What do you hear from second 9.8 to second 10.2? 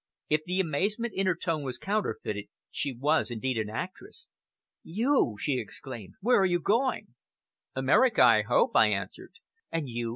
you?